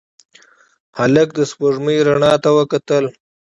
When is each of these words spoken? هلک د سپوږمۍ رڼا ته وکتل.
هلک 0.99 1.27
د 1.35 1.39
سپوږمۍ 1.51 1.97
رڼا 2.07 2.33
ته 2.43 2.49
وکتل. 2.57 3.05